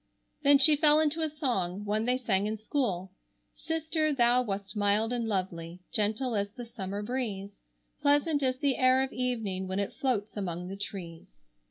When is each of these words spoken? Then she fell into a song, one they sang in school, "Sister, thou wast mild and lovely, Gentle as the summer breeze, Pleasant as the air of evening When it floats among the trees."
Then 0.41 0.57
she 0.57 0.75
fell 0.75 0.99
into 0.99 1.21
a 1.21 1.29
song, 1.29 1.85
one 1.85 2.05
they 2.05 2.17
sang 2.17 2.47
in 2.47 2.57
school, 2.57 3.11
"Sister, 3.53 4.11
thou 4.11 4.41
wast 4.41 4.75
mild 4.75 5.13
and 5.13 5.27
lovely, 5.27 5.79
Gentle 5.91 6.35
as 6.35 6.49
the 6.53 6.65
summer 6.65 7.03
breeze, 7.03 7.61
Pleasant 8.01 8.41
as 8.41 8.57
the 8.57 8.77
air 8.77 9.03
of 9.03 9.13
evening 9.13 9.67
When 9.67 9.77
it 9.77 9.93
floats 9.93 10.35
among 10.35 10.69
the 10.69 10.75
trees." 10.75 11.35